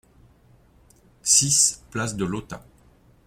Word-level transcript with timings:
six 1.21 1.83
place 1.91 2.15
de 2.15 2.25
Lautat 2.25 2.65